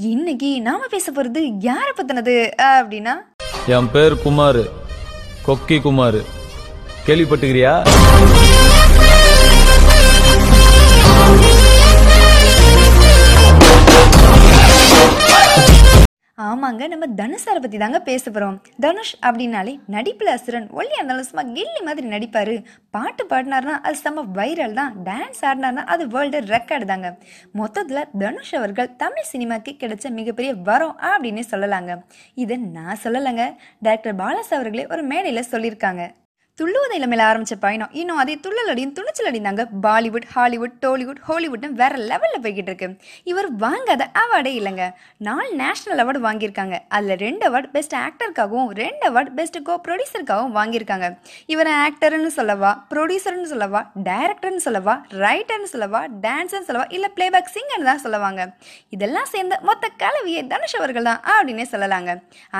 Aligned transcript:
இன்னைக்கு 0.00 0.60
நாம 0.60 0.86
பேச 0.86 1.12
போறது 1.12 1.40
யார 1.60 1.88
பத்தினது 1.96 2.50
அப்படின்னா? 2.58 3.12
என் 3.66 3.90
பேர் 3.90 4.22
குமார். 4.22 4.62
கொக்கி 5.46 5.80
குமார். 5.80 6.18
கேள்விப்பட்டுக்கிறியா? 7.06 7.74
ஆமாங்க 16.64 16.86
நம்ம 16.90 17.06
தனுஷாரை 17.18 17.60
பற்றி 17.62 17.78
தாங்க 17.80 17.98
பேச 18.06 18.22
போகிறோம் 18.26 18.54
தனுஷ் 18.84 19.12
அப்படின்னாலே 19.26 19.72
நடிப்பில் 19.94 20.30
அசுரன் 20.34 20.68
ஒல்லியா 20.78 20.98
இருந்தாலும் 21.00 21.26
சும்மா 21.30 21.42
கில்லி 21.56 21.80
மாதிரி 21.88 22.06
நடிப்பார். 22.12 22.52
பாட்டு 22.94 23.22
பாடினார்னா 23.32 23.74
அது 23.88 23.98
செம்ம 24.04 24.24
வைரல் 24.38 24.78
தான். 24.80 24.94
டான்ஸ் 25.08 25.42
ஆடினார்னா 25.48 25.84
அது 25.94 26.06
வேர்ல்டு 26.14 26.40
ரெக்கார்டு 26.54 26.88
தாங்க. 26.92 27.10
மொத்தத்தில் 27.60 28.10
தனுஷ் 28.24 28.54
அவர்கள் 28.60 28.92
தமிழ் 29.04 29.30
சினிமாக்கு 29.32 29.74
கிடைச்ச 29.84 30.14
மிகப்பெரிய 30.20 30.54
வரம் 30.70 30.98
அப்படின்னு 31.12 31.44
சொல்லலாங்க. 31.52 32.00
இதை 32.44 32.58
நான் 32.80 33.02
சொல்லலைங்க. 33.04 33.46
டாக்டர் 33.88 34.20
பாலாஸ் 34.24 34.54
அவர்களே 34.58 34.86
ஒரு 34.96 35.04
மேடையில் 35.12 35.50
சொல்லியிருக்காங்க. 35.54 36.04
துள்ளுவதை 36.58 36.96
இளமையில் 36.98 37.22
ஆரம்பிச்ச 37.28 37.54
பயணம். 37.62 37.92
இன்னும் 38.00 38.18
அதே 38.22 38.34
துள்ளலடியும் 38.42 38.92
துணிச்சலடியும் 38.96 39.46
தாங்க 39.46 39.64
பாலிவுட் 39.86 40.26
ஹாலிவுட் 40.34 40.74
டோலிவுட் 40.84 41.20
ஹாலிவுட்னு 41.28 41.68
வேற 41.80 41.94
லெவலில் 42.10 42.42
போய்கிட்டு 42.44 42.70
இருக்கு. 42.70 42.88
இவர் 43.30 43.48
வாங்காத 43.64 44.02
அவார்டே 44.20 44.52
இல்லைங்க. 44.58 44.84
நாலு 45.28 45.48
நேஷனல் 45.62 46.02
அவார்டு 46.04 46.20
வாங்கியிருக்காங்க. 46.26 46.78
அதில் 46.96 47.16
ரெண்டு 47.24 47.44
அவார்டு 47.48 47.70
பெஸ்ட் 47.76 47.96
ஆக்டருக்காகவும் 48.04 48.70
ரெண்டு 48.82 49.04
அவார்டு 49.10 49.34
பெஸ்ட் 49.38 49.58
கோ 49.68 49.76
ப்ரொடியூசருக்காகவும் 49.86 50.56
வாங்கியிருக்காங்க. 50.58 51.08
இவரை 51.54 51.72
ஆக்டர்னு 51.84 52.32
சொல்லவா 52.38 52.72
ப்ரொடியூசர்னு 52.94 53.50
சொல்லவா 53.54 53.82
டைரக்டர்னு 54.08 54.64
சொல்லவா 54.68 54.96
ரைட்டர்னு 55.26 55.70
சொல்லவா 55.74 56.02
டான்ஸர்னு 56.26 56.68
சொல்லவா 56.70 56.88
இல்லை 56.98 57.10
பிளேபேக் 57.18 57.54
சிங்கர்னு 57.56 57.90
தான் 57.92 58.04
சொல்லுவாங்க. 58.06 58.42
இதெல்லாம் 58.96 59.30
சேர்ந்த 59.36 59.56
மொத்த 59.70 59.90
கலவையை 60.04 60.44
தனுஷ் 60.54 60.80
அவர்கள் 60.82 61.10
தான் 61.10 61.22
அப்படின்னே 61.36 61.66
சொல்லலாங்க. 61.76 62.12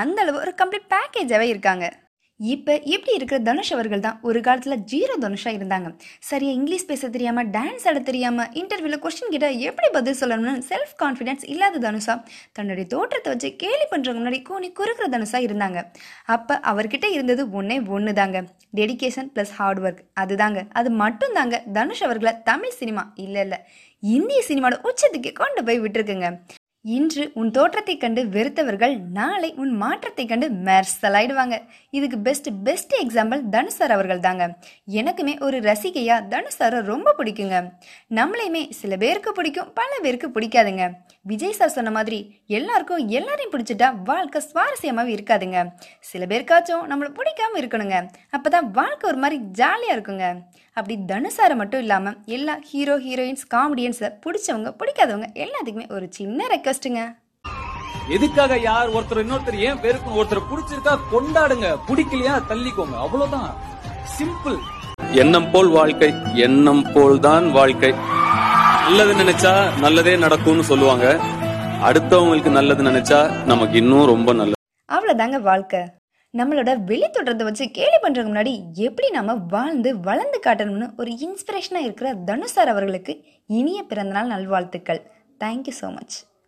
அந்த 0.03 0.21
அளவு 0.25 0.43
ஒரு 0.47 0.55
கம்ப்ளீட் 0.63 0.91
பேக்கேஜாகவே 0.97 1.49
இருக்காங்க. 1.55 1.87
இப்போ 2.41 2.73
எப்படி 2.95 3.13
இருக்கிற 3.17 3.37
தனுஷ் 3.49 3.71
அவர்கள் 3.75 4.03
தான் 4.05 4.17
ஒரு 4.29 4.39
காலத்தில் 4.47 4.83
ஜீரோ 4.93 5.15
தனுஷாக 5.25 5.59
இருந்தாங்க. 5.59 5.89
சரியா 6.29 6.53
இங்கிலீஷ் 6.57 6.87
பேச 6.89 7.09
தெரியாமல் 7.15 7.51
டான்ஸ் 7.57 7.85
ஆட 7.91 7.99
தெரியாமல் 8.09 8.49
இன்டர்வியூவில் 8.61 9.01
கொஸ்டின் 9.05 9.31
கேட்டால் 9.35 9.61
எப்படி 9.69 9.89
பதில் 9.97 10.19
சொல்லணும்னு 10.21 10.65
செல்ஃப் 10.71 10.95
கான்ஃபிடென்ஸ் 11.03 11.45
இல்லாத 11.53 11.81
தனுஷா 11.85 12.17
தன்னுடைய 12.59 12.87
தோற்றத்தை 12.95 13.31
வச்சு 13.35 13.51
கேலி 13.63 13.87
பண்ணுறவங்க 13.93 14.21
முன்னாடி 14.21 14.41
கூனி 14.49 14.71
குறுக்கிற 14.81 15.09
தனுஷா 15.15 15.41
இருந்தாங்க. 15.47 15.79
அப்போ 16.37 16.57
அவர்கிட்ட 16.73 17.09
இருந்தது 17.17 17.45
ஒன்றே 17.61 17.79
ஒன்று 17.99 18.15
தாங்க 18.21 18.41
டெடிகேஷன் 18.81 19.31
ப்ளஸ் 19.37 19.55
ஹார்ட் 19.61 19.83
ஒர்க் 19.85 20.03
அதுதாங்க. 20.25 20.61
அது 20.81 20.93
மட்டும் 21.05 21.39
தாங்க 21.39 21.63
தனுஷ் 21.79 22.05
அவர்களை 22.09 22.35
தமிழ் 22.51 22.77
சினிமா 22.81 23.05
இல்லை 23.27 23.43
இல்லை 23.47 23.61
இந்திய 24.03 24.43
சினிமாவோட 24.51 24.79
உச்சத்துக்கு 24.91 25.33
கொண்டு 25.43 25.61
போய் 25.69 25.83
விட்டுருக்குங்க. 25.87 26.31
இன்று 26.87 27.31
உன் 27.35 27.51
தோற்றத்தை 27.51 27.97
கண்டு 27.97 28.23
வெறுத்தவர்கள் 28.23 28.99
நாளை 29.11 29.55
உன் 29.57 29.71
மாற்றத்தை 29.71 30.27
கண்டு 30.27 30.49
மெர்சலாயிடுவாங்க. 30.51 31.59
இதுக்கு 31.91 32.19
best 32.19 32.49
best 32.65 32.93
example 33.05 33.43
Dhanush 33.51 33.75
sir 33.75 33.91
அவர்கள் 33.91 34.21
தாங்க. 34.21 34.59
எனக்குமே 34.91 35.41
ஒரு 35.41 35.61
ரசிகையா 35.61 36.29
தனுஷ் 36.29 36.61
சாரை 36.61 36.81
ரொம்ப 36.83 37.15
பிடிக்குங்க. 37.19 37.73
நம்மளையுமே 38.11 38.71
சில 38.71 38.97
பேருக்கு 38.97 39.33
பிடிக்கும் 39.33 39.73
பல 39.75 39.99
பேருக்கு 40.03 40.29
பிடிக்காதுங்க. 40.29 40.93
விஜய் 41.29 41.55
சார் 41.59 41.73
சொன்ன 41.75 41.91
மாதிரி 41.97 42.17
எல்லாருக்கும் 42.57 43.03
எல்லாரையும் 43.19 43.53
பிடிச்சிட்டா 43.53 43.87
வாழ்க்கை 44.09 44.41
சுவாரஸ்யமாவே 44.49 45.13
இருக்காதுங்க. 45.17 45.59
சில 46.09 46.27
பேருக்காச்சும் 46.31 46.83
நம்மளை 46.91 47.11
பிடிக்காம 47.19 47.59
இருக்கணுங்க. 47.61 47.99
அப்பதான் 48.37 48.67
வாழ்க்கை 48.79 49.05
ஒரு 49.11 49.19
மாதிரி 49.23 49.39
ஜாலியா 49.61 49.93
இருக்குங்க. 49.97 50.27
அப்படி 50.77 50.95
தனுஷாரை 51.13 51.55
மட்டும் 51.61 51.83
இல்லாமல் 51.85 52.19
எல்லா 52.37 52.55
ஹீரோ 52.71 52.97
ஹீரோயின்ஸ் 53.07 53.45
காமெடியன்ஸை 53.55 54.11
பிடிச்சவங்க 54.25 54.73
பிடிக்காதவங்க 54.81 55.29
எல்லாத்துக்குமே 55.45 55.87
ஒரு 55.97 56.09
சின்ன 56.19 56.49
ரெக்வஸ்ட்டுங்க 56.55 57.03
எதுக்காக 58.17 58.59
யார் 58.69 58.93
ஒருத்தர் 58.97 59.23
இன்னொருத்தர் 59.25 59.59
ஏன் 59.69 59.81
பேருக்கு 59.85 60.19
ஒருத்தர் 60.21 60.49
பிடிச்சிருக்கா 60.51 60.95
கொண்டாடுங்க. 61.15 61.71
பிடிக்கலையா 61.89 62.35
தள்ளிக்கோங்க. 62.51 62.99
அவ்வளவுதான். 63.07 63.51
சிம்பிள் 64.17 64.59
எண்ணம் 65.23 65.51
போல் 65.55 65.73
வாழ்க்கை 65.79 66.13
எண்ணம் 66.47 66.85
போல் 66.93 67.19
தான் 67.29 67.47
வாழ்க்கை. 67.59 67.93
நல்லது 68.85 69.13
நினைச்சா 69.21 69.53
நல்லதே 69.83 70.13
நடக்கும்னு 70.23 70.65
சொல்லுவாங்க. 70.71 71.07
அடுத்தவங்களுக்கு 71.89 72.51
நல்லது 72.57 72.83
நினைச்சா 72.89 73.19
நமக்கு 73.51 73.77
இன்னும் 73.81 74.11
ரொம்ப 74.11 74.33
நல்லது. 74.41 74.59
அவ்வளோதாங்க 74.89 75.39
வாழ்க்கை. 75.47 75.81
நம்மளோட 76.35 76.71
வெளி 76.91 77.07
தோற்றத்தை 77.15 77.45
வச்சு 77.49 77.65
கேலி 77.79 77.99
பண்ணுறதுக்கு 78.03 78.33
முன்னாடி 78.33 78.53
எப்படி 78.89 79.09
நம்ம 79.17 79.37
வாழ்ந்து 79.55 79.93
வளர்ந்து 80.09 80.41
காட்டணும்னு 80.47 80.89
ஒரு 81.03 81.11
இன்ஸ்பிரேஷனாக 81.27 81.87
இருக்கிற 81.89 82.11
தனுஷ் 82.31 82.57
சார் 82.57 82.73
அவர்களுக்கு 82.75 83.15
இனிய 83.61 83.81
பிறந்தநாள் 83.93 84.33
நல்வாழ்த்துக்கள். 84.35 85.03
Thank you 85.45 85.77
so 85.81 85.91
much 85.97 86.17